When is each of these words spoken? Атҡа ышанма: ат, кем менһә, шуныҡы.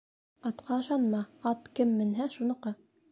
Атҡа 0.49 0.77
ышанма: 0.83 1.19
ат, 1.51 1.69
кем 1.81 1.91
менһә, 1.99 2.27
шуныҡы. 2.37 2.75